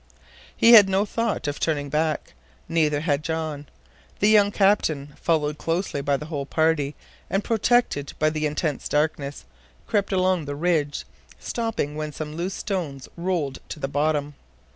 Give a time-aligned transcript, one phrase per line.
[0.57, 2.33] He had no thought of turning back.
[2.67, 3.67] Neither had John.
[4.17, 6.95] The young captain, followed closely by the whole party,
[7.29, 9.45] and protected by the intense darkness,
[9.85, 11.05] crept along the ridge,
[11.37, 14.33] stopping when some loose stone rolled to the bottom.